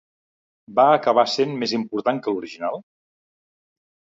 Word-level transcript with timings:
Va 0.79 0.85
acabar 0.93 1.25
sent 1.33 1.53
més 1.65 1.75
important 1.81 2.23
que 2.25 2.33
l'original? 2.37 2.85